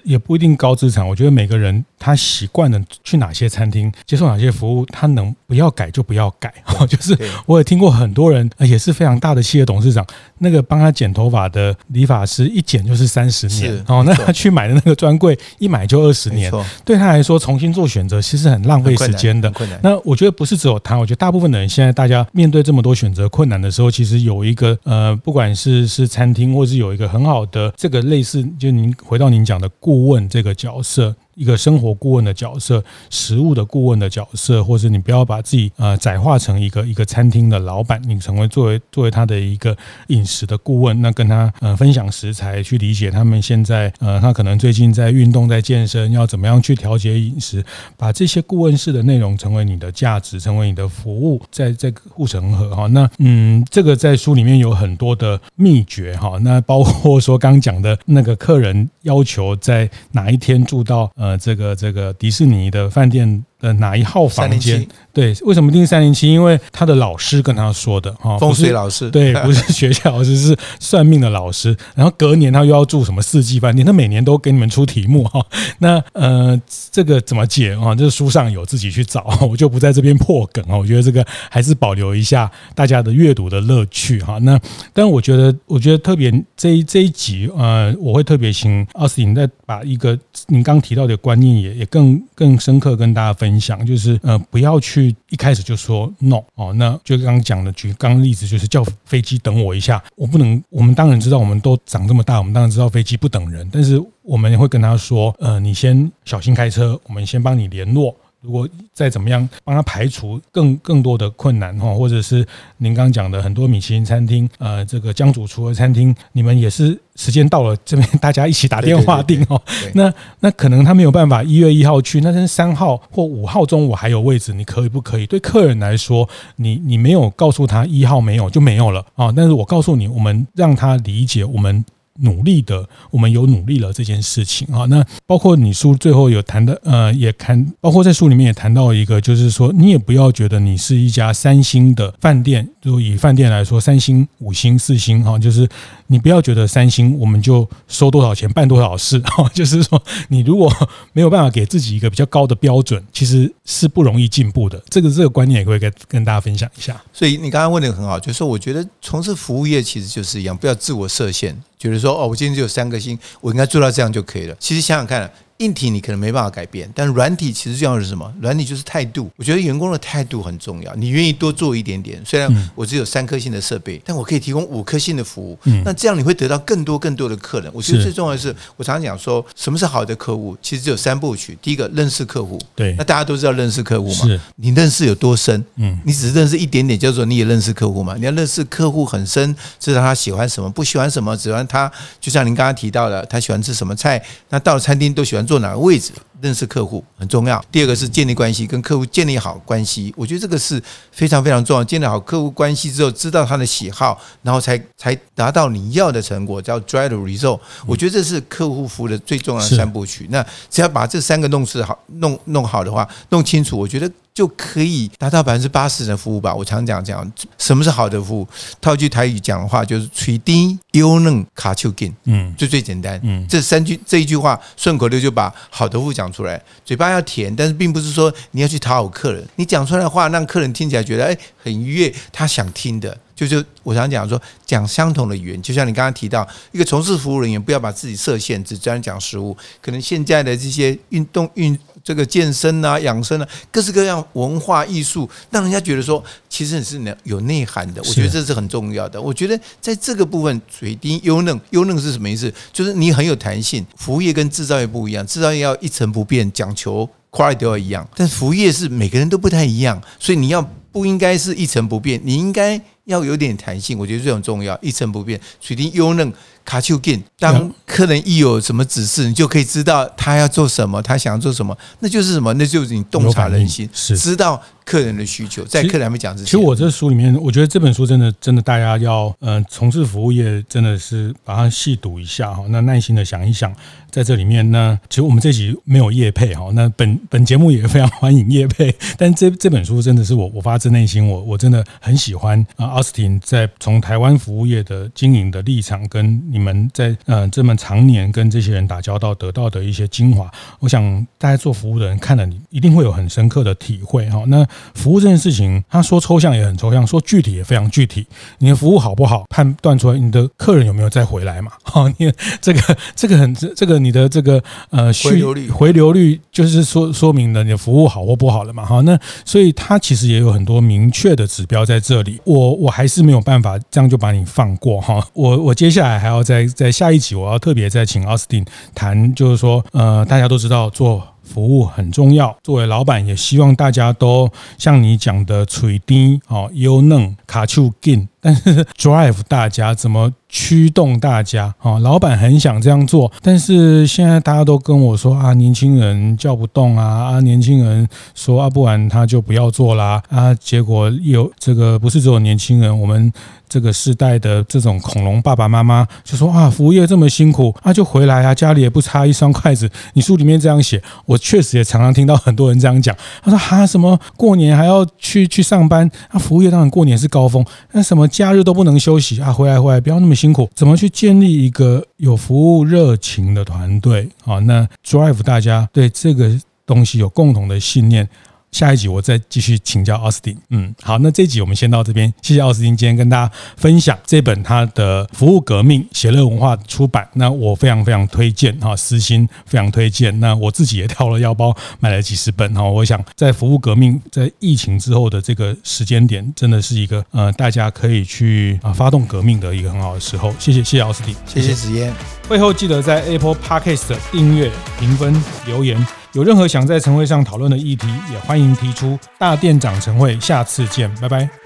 [0.02, 1.06] 也不一定高资产。
[1.06, 6.52] 我觉得每个人他习惯了去哪些餐厅接受哪些服务，他能不要改就不要改。
[6.88, 7.16] 就是
[7.46, 10.04] 我也听过很多人也是非常大的企业董事长，
[10.38, 11.44] 那个帮他剪头发。
[11.54, 16.50] 的理发师一剪就是三十年哦，那他去买的那个专柜一买就二十年，
[16.84, 19.52] 对他来说重新做选择其实很浪费时间的。
[19.82, 31.16] 那我觉得不是只有他，我觉得大部分的人现在大家面对这么多选择困难的时候，其实有一个呃，不管是是餐厅，或是有一个很好的这个类似，就您回到您讲的顾问这个角色。
[31.34, 39.76] 一个生活顾问的角色，食物的顾问的角色，或是你不要把自己呃窄化成一个一个餐厅的老板，你成为作为作为他的一个
[40.08, 47.64] 饮食的顾问，那跟他呃分享食材，去理解他们现在呃他可能最近在运动在健身，要怎么样去调节饮食，
[47.96, 52.86] 把这些顾问式的内容成为你的价值，成为你的服务，在在护城河哈。
[52.86, 56.38] 那嗯，这个在书里面有很多的秘诀哈。
[56.42, 61.10] 那包括说刚讲的那个客人要求在哪一天住到。
[61.24, 64.86] 呃这个这个迪士尼的饭店的哪一号房间？
[65.12, 66.28] 对，为什么定三零七？
[66.28, 71.74] 因为他的老师跟他说的哈，风水老师对，不是学校老师， 是算命的老师。
[71.94, 75.40] 然后隔年他又要住什么四季饭店，他每年都给你们出题目哈。
[75.78, 77.94] 那呃，这个怎么解啊？
[77.94, 80.76] 这书上有，自己去找，我就不在这边破梗啊。
[80.76, 84.38] 我觉得这个还是保留一下大家的阅读的乐趣哈。
[84.40, 84.58] 那
[84.92, 108.14] 但我觉得，我觉得特别这一这一集呃，我会特别请奥斯汀再把一个您刚提到的观念也也更更深刻跟大家分分享，就是呃，不要去一开始就说 no 哦，那就刚刚讲的举刚刚例子，就是叫飞机等我一下，我不能，我们当然知道，我们都长这么大，我们当然知道飞机不等人，但是我们也会跟他说，呃，你先小心开车，我们先帮你联络。
[108.44, 119.60] 如果再怎么样帮他排除更更多的困难哈，或者是您刚刚讲的很多米其林餐厅，呃，这个江主厨的餐厅，你们也是时间到了，这边大家一起打电话订哦。
[119.94, 125.26] 那那可能他没有办法一月一号去，那是三号或五号中午还有位置，你可以不可以？
[125.26, 129.32] 对客人来说，你你没有告诉他一号没有就没有了啊。
[129.34, 131.84] 但是我告诉你，我们让他理解我们。
[132.20, 134.86] 努力的，我们有努力了这件事情啊。
[134.86, 145.68] 那包括你书最后有谈的，呃，也谈，包括在书里面也谈到一个，就是说，你也不要觉得你是一家三星的饭店，就以饭店来说，三星、五星、四星哈，就是
[146.06, 150.70] 你不要觉得三星我们就收多少钱办多少事哈， 就是说，你如果
[151.12, 154.82] 没有办法给自己一个比较高的标准，其实是不容易进步的。
[154.90, 157.00] 这个这个观念也会跟跟大家分享一下。
[157.12, 161.56] 所以你刚刚问的很好，就是说，我觉得从事服务业其实就是一样，不要自我设限。
[161.78, 164.56] 觉得说哦，我今天只有三个星，我应该做到这样就可以了。
[164.58, 165.30] 其实想想看。
[165.58, 168.32] 硬体你可能没办法改变，但软体其实重要的是什么？
[168.40, 169.30] 软体就是态度。
[169.36, 170.92] 我觉得员工的态度很重要。
[170.96, 175.58] 你愿意多做一点点，虽然我只有三颗星的设备，但我可以提供五颗星的服务。
[175.84, 177.70] 那这样你会得到更多更多的客人。
[177.72, 180.56] 我觉得最重要的是，我常常讲说，什么是好的客户？
[180.60, 181.56] 其实只有三部曲。
[181.62, 182.60] 第一个，认识客户。
[182.74, 184.26] 对，那大家都知道认识客户嘛？
[184.26, 184.40] 是。
[184.56, 185.64] 你认识有多深？
[185.76, 188.16] 嗯，你只是认识一点点，叫做你也认识客户嘛？
[188.16, 191.90] 你要认识客户很深，知道他喜欢什么，不喜欢什么，喜欢他。
[192.20, 194.20] 就像您刚刚提到的，他喜欢吃什么菜？
[194.48, 196.12] 那到了餐厅都喜欢坐哪个位置？
[196.40, 197.64] 认识客户很重要。
[197.72, 200.12] 第二个是建立关系，跟客户建立好关系。
[200.14, 201.82] 我觉得这个是非常非常重要。
[201.82, 207.58] 建立好客户关系之后，知道他的喜好，然后才才达到你要的成果，叫 drive the result。
[207.86, 210.26] 我觉得这是客户服务的最重要的三部曲。
[210.30, 214.10] 那只要把这三个弄是好弄弄好的话，弄清楚，我觉得。
[214.34, 216.52] 就可以达到百分之八十的服务吧。
[216.52, 218.48] 我常讲讲，什么是好的服务？
[218.80, 223.18] 套句台语讲的话，就是“嘴甜又嫩卡秋紧”，嗯，就最简单。
[223.22, 226.60] 嗯，这三句这一句话顺口溜就把好的服务讲出来。
[226.84, 229.46] 嘴巴要甜，但是并不是说你要去讨好客人。
[229.54, 233.16] 你讲出来的话，让客人听起来觉得哎很愉悦，他想听的。
[233.36, 235.62] 就是我常讲说，讲相同的语言。
[235.62, 239.56] 就像你刚刚提到，一个从事服务人员不要把自己设限，只专讲食物。
[239.80, 241.78] 可能现在的这些运动运。
[242.04, 248.02] 这个健身啊、养生啊，各式各样文化艺术，让人家觉得说，其实你是有内涵的。
[248.02, 249.20] 我觉得这是很重要的。
[249.20, 252.52] 我觉得在这个部分，水滴优嫩，优嫩是什么意思？
[252.74, 253.84] 就是你很有弹性。
[253.96, 260.60] 服务业跟制造业不一样，制造业要一成不变，讲求 quality 都要一样，但服务业是每个人都不太一样，所以你要
[260.92, 263.98] 不应该是一成不变，你应该要有点弹性。
[263.98, 266.30] 我觉得这很重要，一成不变，水滴优嫩。
[266.64, 272.52] 卡丘金，当客人一有什么指示，你就可以知道他要做什么，他想要做什么，那就是什么？
[272.54, 276.46] 那就是你洞察人心，是知道客人的需求，在客人还没讲之前。
[276.46, 283.74] 其实我这书里面，我觉得这本书真的，真的大家要，嗯、呃，从事服务业真的是把它细读一下哈，那耐心的想一想，
[284.10, 296.24] 在这里面呢，其实我们这集没有业配哈，那本本节目也非常欢迎业配， 但这这本书真的是我我发自内心，我我真的很喜欢啊，奥斯汀在从台湾服务业的经营的立场跟。
[296.50, 304.44] 你们在呃这么常年跟这些人打交道，得到的一些精华，我想大家做服务的人看了你一定会有很深刻的体会哈。
[304.46, 308.24] 那服务这件事情，他说抽象也很抽象，说具体也非常具体。
[308.58, 311.72] 你的服务好不好，判断出来你的客人有没有再回来嘛？
[311.82, 318.84] 好， 你这个这个很这个你的这个呃回流率回流率就是说说明了你的服务好或不好了嘛？
[318.86, 322.40] 哈，那所以他其实也有很多明确的指标在这里。
[322.44, 325.26] 我我还是没有办法这样就把你放过哈。
[325.32, 326.44] 我我接下来还要。
[326.44, 328.62] 在在下一集，我要特别再请奥斯汀
[328.94, 341.98] 谈，就是说，呃，大家都知道做服务很重要，作为老板也希望大家都像你讲的，嘴低哦，优嫩卡丘金，但是 drive 大家怎么驱动大家啊？
[341.98, 353.32] 老板很想这样做，但是现在大家都跟我说啊，年轻人叫不动啊，啊，年轻人说啊，不然他就不要做啦啊，结果有这个不是只有年轻人，我们。
[353.66, 359.90] 这个世代的这种恐龙爸爸妈妈就说啊，服务业这么辛苦啊，就回来啊，家里也不差一双筷子。
[360.12, 363.16] 你书里面这样写，我确实也常常听到很多人这样讲。
[363.42, 366.38] 他说哈、什么过年还要去去上班啊？
[366.38, 369.52] 服务业当然过年是高峰，那什么假日都不能休息啊？
[369.52, 374.58] 回来回来不要那么辛苦，怎么去建立一个有服务热情的团队啊？
[374.58, 376.50] 那 drive 大家对这个
[376.84, 378.28] 东西有共同的信念。
[378.74, 380.58] 下一集我再继续请教奥斯汀。
[380.70, 387.28] 嗯，好，那这一集我们先到这边，谢谢奥斯汀今天跟大家分享这本他的《服务革命》，写乐文化出版。
[387.34, 390.40] 那我非常非常推荐哈，私心非常推荐。
[390.40, 392.82] 那我自己也掏了腰包买了几十本哈。
[392.82, 400.52] 我想在《服务革命》在疫情之后的这个时间点，真的是一个呃大家可以去啊发动革命的一个很好的时候。
[400.58, 402.12] 谢谢谢谢奥斯汀，谢谢子嫣。
[402.48, 404.68] 会后记得在 Apple Podcast 订阅、
[404.98, 405.32] 评分、
[405.64, 406.23] 留言。
[406.34, 409.18] 有任何想在晨会上讨论的议题，也欢迎提出。
[409.38, 411.63] 大店长晨会，下次见，拜拜。